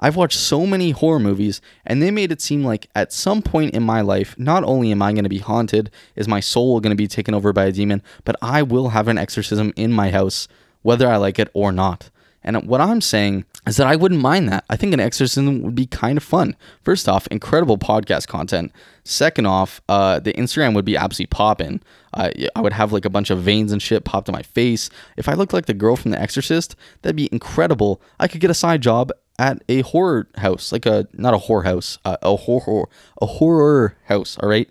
I've 0.00 0.16
watched 0.16 0.38
so 0.38 0.66
many 0.66 0.90
horror 0.90 1.20
movies, 1.20 1.60
and 1.86 2.02
they 2.02 2.10
made 2.10 2.32
it 2.32 2.40
seem 2.40 2.64
like 2.64 2.88
at 2.94 3.12
some 3.12 3.42
point 3.42 3.74
in 3.74 3.82
my 3.82 4.00
life, 4.00 4.34
not 4.38 4.64
only 4.64 4.90
am 4.90 5.02
I 5.02 5.12
going 5.12 5.24
to 5.24 5.30
be 5.30 5.38
haunted, 5.38 5.90
is 6.16 6.26
my 6.26 6.40
soul 6.40 6.80
going 6.80 6.90
to 6.90 6.96
be 6.96 7.06
taken 7.06 7.34
over 7.34 7.52
by 7.52 7.66
a 7.66 7.72
demon, 7.72 8.02
but 8.24 8.36
I 8.42 8.62
will 8.62 8.90
have 8.90 9.08
an 9.08 9.18
exorcism 9.18 9.72
in 9.76 9.92
my 9.92 10.10
house, 10.10 10.48
whether 10.82 11.08
I 11.08 11.16
like 11.16 11.38
it 11.38 11.48
or 11.54 11.70
not. 11.70 12.10
And 12.44 12.68
what 12.68 12.82
I'm 12.82 13.00
saying 13.00 13.46
is 13.66 13.78
that 13.78 13.86
I 13.86 13.96
wouldn't 13.96 14.20
mind 14.20 14.50
that. 14.50 14.64
I 14.68 14.76
think 14.76 14.92
an 14.92 15.00
exorcism 15.00 15.62
would 15.62 15.74
be 15.74 15.86
kind 15.86 16.18
of 16.18 16.22
fun. 16.22 16.54
First 16.82 17.08
off, 17.08 17.26
incredible 17.28 17.78
podcast 17.78 18.26
content. 18.26 18.70
Second 19.02 19.46
off, 19.46 19.80
uh, 19.88 20.20
the 20.20 20.34
Instagram 20.34 20.74
would 20.74 20.84
be 20.84 20.96
absolutely 20.96 21.30
popping. 21.34 21.80
Uh, 22.12 22.30
I 22.54 22.60
would 22.60 22.74
have 22.74 22.92
like 22.92 23.06
a 23.06 23.10
bunch 23.10 23.30
of 23.30 23.40
veins 23.40 23.72
and 23.72 23.80
shit 23.80 24.04
popped 24.04 24.28
on 24.28 24.34
my 24.34 24.42
face. 24.42 24.90
If 25.16 25.26
I 25.26 25.32
looked 25.32 25.54
like 25.54 25.64
the 25.64 25.72
girl 25.72 25.96
from 25.96 26.10
The 26.10 26.20
Exorcist, 26.20 26.76
that'd 27.00 27.16
be 27.16 27.30
incredible. 27.32 28.02
I 28.20 28.28
could 28.28 28.42
get 28.42 28.50
a 28.50 28.54
side 28.54 28.82
job 28.82 29.10
at 29.38 29.62
a 29.68 29.82
horror 29.82 30.28
house, 30.36 30.72
like 30.72 30.86
a 30.86 31.06
not 31.12 31.34
a 31.34 31.38
horror 31.38 31.64
house, 31.64 31.98
uh, 32.04 32.16
a 32.22 32.36
horror 32.36 32.88
a 33.20 33.26
horror 33.26 33.96
house. 34.04 34.38
All 34.38 34.48
right, 34.48 34.68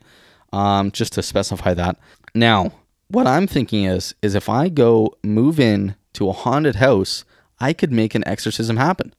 um, 0.52 0.92
just 0.92 1.14
to 1.14 1.24
specify 1.24 1.74
that. 1.74 1.98
Now, 2.34 2.72
what 3.08 3.28
I'm 3.28 3.48
thinking 3.48 3.84
is, 3.84 4.16
is 4.22 4.36
if 4.36 4.50
I 4.50 4.70
go 4.70 5.16
move 5.24 5.60
in 5.60 5.96
to 6.14 6.30
a 6.30 6.34
haunted 6.34 6.76
house 6.76 7.26
I 7.64 7.72
could 7.72 7.94
make 7.94 8.14
an 8.14 8.28
exorcism 8.28 8.76
happen. 8.76 9.14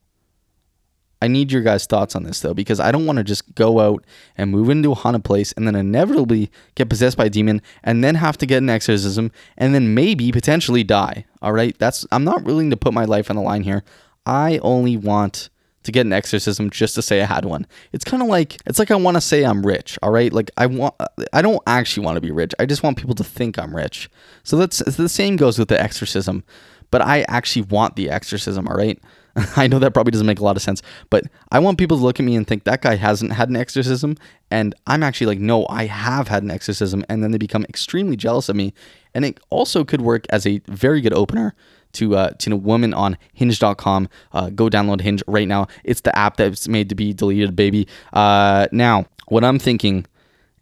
I 1.23 1.29
need 1.29 1.51
your 1.51 1.63
guys' 1.63 1.87
thoughts 1.87 2.15
on 2.15 2.25
this 2.25 2.41
though, 2.41 2.53
because 2.53 2.79
I 2.79 2.93
don't 2.93 3.07
want 3.07 3.17
to 3.17 3.25
just 3.25 3.55
go 3.55 3.81
out 3.81 4.05
and 4.37 4.51
move 4.51 4.69
into 4.69 4.93
a 4.93 4.95
haunted 4.95 5.25
place 5.25 5.53
and 5.53 5.67
then 5.67 5.75
inevitably 5.75 6.51
get 6.75 6.91
possessed 6.91 7.17
by 7.17 7.27
a 7.27 7.31
demon 7.31 7.63
and 7.83 8.05
then 8.05 8.17
have 8.17 8.37
to 8.39 8.47
get 8.47 8.59
an 8.59 8.69
exorcism 8.69 9.33
and 9.57 9.75
then 9.75 9.95
maybe 9.95 10.31
potentially 10.31 10.85
die. 10.85 11.25
All 11.41 11.55
right, 11.55 11.75
that's 11.79 12.07
I'm 12.13 12.25
not 12.25 12.45
willing 12.45 12.69
to 12.69 12.77
put 12.77 12.93
my 12.93 13.07
life 13.07 13.31
on 13.31 13.37
the 13.37 13.43
line 13.43 13.63
here. 13.63 13.83
I 14.27 14.59
only 14.59 14.97
want 14.97 15.51
to 15.83 15.93
get 15.93 16.07
an 16.07 16.15
exorcism 16.15 16.71
just 16.71 16.95
to 16.95 17.03
say 17.03 17.21
I 17.21 17.27
had 17.27 17.45
one. 17.45 17.67
It's 17.93 18.05
kind 18.05 18.23
of 18.23 18.29
like 18.29 18.57
it's 18.67 18.79
like 18.79 18.91
I 18.91 18.97
want 18.97 19.17
to 19.17 19.21
say 19.21 19.45
I'm 19.45 19.65
rich, 19.65 19.99
all 20.03 20.11
right? 20.11 20.33
Like 20.33 20.51
I 20.57 20.67
want 20.67 20.95
I 21.33 21.43
don't 21.43 21.63
actually 21.67 22.07
want 22.07 22.17
to 22.17 22.21
be 22.21 22.31
rich. 22.31 22.53
I 22.59 22.67
just 22.67 22.83
want 22.83 22.97
people 22.97 23.15
to 23.17 23.25
think 23.25 23.59
I'm 23.59 23.75
rich. 23.75 24.09
So 24.43 24.57
that's 24.57 24.79
the 24.79 25.09
same 25.09 25.37
goes 25.37 25.59
with 25.59 25.69
the 25.69 25.81
exorcism 25.81 26.43
but 26.95 27.03
I 27.03 27.23
actually 27.23 27.63
want 27.63 27.97
the 27.97 28.09
exorcism, 28.09 28.69
all 28.69 28.77
right? 28.77 29.03
I 29.57 29.67
know 29.67 29.81
that 29.81 29.95
probably 29.95 30.13
doesn't 30.13 30.29
make 30.29 30.39
a 30.39 30.45
lot 30.45 30.55
of 30.55 30.63
sense, 30.63 30.81
but 31.11 31.25
I 31.51 31.59
want 31.59 31.77
people 31.77 31.97
to 31.97 32.03
look 32.05 32.21
at 32.21 32.25
me 32.25 32.37
and 32.37 32.47
think 32.47 32.63
that 32.65 32.83
guy 32.83 32.95
hasn't 32.95 33.33
had 33.33 33.49
an 33.49 33.57
exorcism. 33.57 34.17
And 34.53 34.77
I'm 34.87 35.03
actually 35.03 35.27
like, 35.27 35.41
no, 35.41 35.67
I 35.69 35.87
have 35.87 36.29
had 36.29 36.45
an 36.45 36.53
exorcism. 36.53 37.05
And 37.09 37.21
then 37.21 37.33
they 37.33 37.39
become 37.39 37.65
extremely 37.65 38.17
jealous 38.17 38.49
of 38.49 38.55
me. 38.55 38.75
And 39.13 39.25
it 39.25 39.41
also 39.51 39.85
could 39.85 40.03
work 40.03 40.25
as 40.31 40.47
a 40.47 40.61
very 40.69 41.01
good 41.01 41.13
opener 41.13 41.57
to 41.95 42.17
uh, 42.17 42.31
to 42.39 42.53
a 42.53 42.57
woman 42.57 42.95
on 42.95 43.17
hinge.com. 43.33 44.09
Uh, 44.33 44.51
go 44.51 44.69
download 44.69 45.01
Hinge 45.01 45.23
right 45.27 45.49
now. 45.49 45.67
It's 45.83 46.03
the 46.03 46.17
app 46.17 46.37
that's 46.37 46.69
made 46.69 46.89
to 46.89 46.95
be 46.95 47.13
deleted, 47.13 47.57
baby. 47.57 47.89
Uh, 48.13 48.67
now, 48.73 49.07
what 49.29 49.45
I'm 49.45 49.59
thinking 49.59 50.07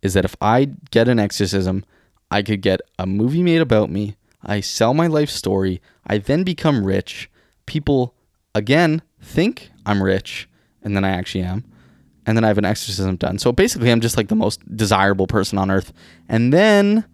is 0.02 0.14
that 0.14 0.24
if 0.24 0.36
I 0.40 0.70
get 0.90 1.08
an 1.08 1.18
exorcism, 1.18 1.84
I 2.30 2.42
could 2.42 2.62
get 2.62 2.80
a 2.98 3.06
movie 3.06 3.42
made 3.42 3.60
about 3.60 3.90
me 3.90 4.16
I 4.44 4.60
sell 4.60 4.94
my 4.94 5.06
life 5.06 5.30
story. 5.30 5.80
I 6.06 6.18
then 6.18 6.42
become 6.42 6.84
rich. 6.84 7.30
People, 7.66 8.14
again, 8.54 9.02
think 9.20 9.70
I'm 9.86 10.02
rich, 10.02 10.48
and 10.82 10.96
then 10.96 11.04
I 11.04 11.10
actually 11.10 11.44
am. 11.44 11.64
And 12.26 12.36
then 12.36 12.44
I 12.44 12.48
have 12.48 12.58
an 12.58 12.64
exorcism 12.64 13.16
done. 13.16 13.38
So 13.38 13.52
basically, 13.52 13.90
I'm 13.90 14.00
just 14.00 14.16
like 14.16 14.28
the 14.28 14.36
most 14.36 14.60
desirable 14.76 15.26
person 15.26 15.58
on 15.58 15.70
earth. 15.70 15.92
And 16.28 16.52
then, 16.52 17.04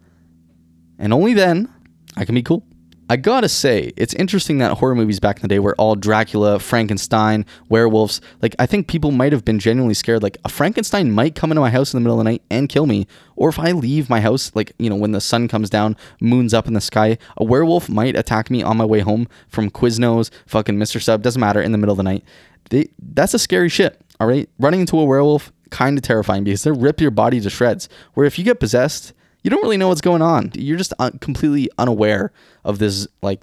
and 0.99 1.13
only 1.13 1.35
then, 1.35 1.73
I 2.17 2.25
can 2.25 2.35
be 2.35 2.43
cool. 2.43 2.63
I 3.11 3.17
gotta 3.17 3.49
say, 3.49 3.93
it's 3.97 4.13
interesting 4.13 4.59
that 4.59 4.77
horror 4.77 4.95
movies 4.95 5.19
back 5.19 5.37
in 5.37 5.43
the 5.43 5.49
day 5.49 5.59
were 5.61 5.75
all 5.79 5.97
Dracula, 5.97 6.59
Frankenstein, 6.59 7.47
werewolves. 7.71 8.21
Like, 8.43 8.55
I 8.59 8.67
think 8.67 8.87
people 8.87 9.13
might 9.13 9.33
have 9.33 9.47
been 9.47 9.59
genuinely 9.59 9.95
scared. 9.95 10.23
Like, 10.23 10.37
a 10.45 10.51
Frankenstein 10.51 11.11
might 11.11 11.35
come 11.35 11.51
into 11.51 11.63
my 11.63 11.71
house 11.71 11.95
in 11.95 11.97
the 11.97 12.03
middle 12.03 12.21
of 12.21 12.25
the 12.25 12.31
night 12.31 12.43
and 12.51 12.69
kill 12.69 12.87
me. 12.87 13.07
Or 13.35 13.49
if 13.49 13.59
I 13.59 13.73
leave 13.73 14.11
my 14.11 14.21
house, 14.21 14.53
like, 14.55 14.73
you 14.79 14.91
know, 14.91 14.97
when 14.97 15.13
the 15.13 15.23
sun 15.23 15.49
comes 15.49 15.71
down, 15.71 15.97
moon's 16.21 16.53
up 16.53 16.67
in 16.67 16.75
the 16.75 16.83
sky, 16.83 17.17
a 17.39 17.45
werewolf 17.45 17.89
might 17.89 18.15
attack 18.15 18.51
me 18.51 18.63
on 18.63 18.77
my 18.77 18.85
way 18.85 19.01
home 19.01 19.27
from 19.49 19.71
Quiznos, 19.71 20.31
fucking 20.45 20.77
Mr. 20.77 21.01
Sub, 21.01 21.23
doesn't 21.23 21.41
matter, 21.41 21.63
in 21.63 21.73
the 21.73 21.79
middle 21.79 21.95
of 21.95 21.99
the 21.99 22.03
night. 22.03 22.25
They, 22.69 22.91
that's 22.99 23.33
a 23.33 23.39
scary 23.39 23.71
shit, 23.71 23.99
all 24.21 24.27
right? 24.27 24.51
Running 24.59 24.81
into 24.81 25.01
a 25.01 25.05
werewolf, 25.07 25.51
kind 25.71 25.97
of 25.97 26.03
terrifying 26.03 26.45
because 26.45 26.63
they 26.63 26.73
rip 26.73 27.01
your 27.01 27.11
body 27.11 27.41
to 27.41 27.49
shreds. 27.49 27.89
Where 28.13 28.27
if 28.27 28.39
you 28.39 28.45
get 28.45 28.61
possessed, 28.61 29.15
you 29.43 29.51
don't 29.51 29.63
really 29.63 29.77
know 29.77 29.89
what's 29.89 30.01
going 30.01 30.23
on. 30.23 30.53
You're 30.55 30.79
just 30.79 30.93
un- 30.99 31.19
completely 31.19 31.71
unaware 31.79 32.33
of 32.65 32.79
this 32.79 33.07
like 33.23 33.41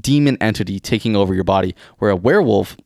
demon 0.00 0.36
entity 0.40 0.80
taking 0.80 1.16
over 1.16 1.34
your 1.34 1.44
body. 1.44 1.74
Where 1.98 2.10
a 2.10 2.16
werewolf, 2.16 2.76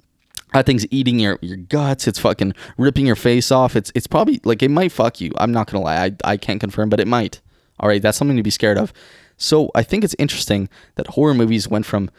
that 0.53 0.67
thing's 0.67 0.87
eating 0.91 1.19
your, 1.19 1.39
your 1.43 1.57
guts. 1.57 2.07
It's 2.09 2.19
fucking 2.19 2.55
ripping 2.79 3.07
your 3.07 3.17
face 3.17 3.51
off. 3.51 3.77
It's 3.77 3.93
it's 3.95 4.07
probably 4.07 4.41
like 4.45 4.63
it 4.63 4.71
might 4.71 4.93
fuck 4.93 5.21
you. 5.21 5.33
I'm 5.39 5.53
not 5.53 5.71
gonna 5.71 5.85
lie. 5.85 6.07
I, 6.07 6.17
I 6.25 6.37
can't 6.37 6.61
confirm, 6.61 6.89
but 6.89 7.01
it 7.01 7.09
might. 7.09 7.41
All 7.79 7.89
right, 7.89 8.03
that's 8.03 8.19
something 8.19 8.37
to 8.37 8.43
be 8.43 8.51
scared 8.51 8.79
of. 8.79 8.93
So 9.37 9.71
I 9.75 9.83
think 9.83 10.05
it's 10.05 10.17
interesting 10.19 10.69
that 10.97 11.07
horror 11.09 11.35
movies 11.35 11.67
went 11.67 11.87
from 11.87 12.11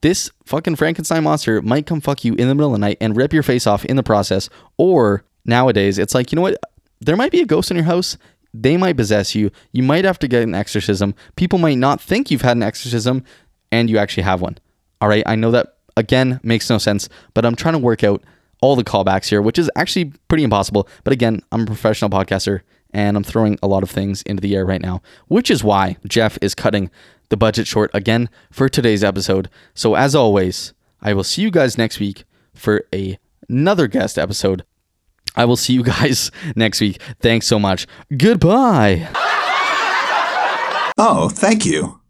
this 0.00 0.30
fucking 0.44 0.76
Frankenstein 0.76 1.24
monster 1.24 1.60
might 1.62 1.86
come 1.86 2.00
fuck 2.00 2.24
you 2.24 2.34
in 2.34 2.48
the 2.48 2.54
middle 2.54 2.74
of 2.74 2.80
the 2.80 2.86
night 2.86 2.98
and 3.00 3.16
rip 3.16 3.32
your 3.32 3.42
face 3.42 3.66
off 3.66 3.84
in 3.84 3.96
the 3.96 4.02
process, 4.02 4.48
or 4.76 5.24
nowadays 5.44 5.98
it's 5.98 6.14
like 6.14 6.32
you 6.32 6.36
know 6.36 6.42
what, 6.42 6.58
there 7.00 7.16
might 7.16 7.32
be 7.32 7.40
a 7.40 7.46
ghost 7.46 7.70
in 7.70 7.76
your 7.76 7.84
house. 7.84 8.16
They 8.62 8.76
might 8.76 8.96
possess 8.96 9.34
you. 9.34 9.50
You 9.72 9.82
might 9.82 10.04
have 10.04 10.18
to 10.20 10.28
get 10.28 10.42
an 10.42 10.54
exorcism. 10.54 11.14
People 11.36 11.58
might 11.58 11.78
not 11.78 12.00
think 12.00 12.30
you've 12.30 12.42
had 12.42 12.56
an 12.56 12.62
exorcism 12.62 13.24
and 13.70 13.90
you 13.90 13.98
actually 13.98 14.22
have 14.22 14.40
one. 14.40 14.58
All 15.00 15.08
right. 15.08 15.22
I 15.26 15.34
know 15.34 15.50
that 15.50 15.76
again 15.96 16.40
makes 16.42 16.70
no 16.70 16.78
sense, 16.78 17.08
but 17.34 17.44
I'm 17.44 17.56
trying 17.56 17.74
to 17.74 17.78
work 17.78 18.02
out 18.02 18.22
all 18.62 18.76
the 18.76 18.84
callbacks 18.84 19.28
here, 19.28 19.42
which 19.42 19.58
is 19.58 19.70
actually 19.76 20.12
pretty 20.28 20.44
impossible. 20.44 20.88
But 21.04 21.12
again, 21.12 21.42
I'm 21.52 21.62
a 21.62 21.66
professional 21.66 22.10
podcaster 22.10 22.62
and 22.92 23.16
I'm 23.16 23.24
throwing 23.24 23.58
a 23.62 23.66
lot 23.66 23.82
of 23.82 23.90
things 23.90 24.22
into 24.22 24.40
the 24.40 24.56
air 24.56 24.64
right 24.64 24.80
now, 24.80 25.02
which 25.28 25.50
is 25.50 25.62
why 25.62 25.98
Jeff 26.08 26.38
is 26.40 26.54
cutting 26.54 26.90
the 27.28 27.36
budget 27.36 27.66
short 27.66 27.90
again 27.92 28.30
for 28.50 28.68
today's 28.68 29.04
episode. 29.04 29.50
So 29.74 29.94
as 29.94 30.14
always, 30.14 30.72
I 31.02 31.12
will 31.12 31.24
see 31.24 31.42
you 31.42 31.50
guys 31.50 31.76
next 31.76 32.00
week 32.00 32.24
for 32.54 32.84
a, 32.94 33.18
another 33.48 33.86
guest 33.86 34.18
episode 34.18 34.64
I 35.34 35.44
will 35.44 35.56
see 35.56 35.72
you 35.72 35.82
guys 35.82 36.30
next 36.56 36.80
week. 36.80 37.00
Thanks 37.20 37.46
so 37.46 37.58
much. 37.58 37.86
Goodbye. 38.16 39.08
Oh, 40.98 41.28
thank 41.30 41.66
you. 41.66 42.00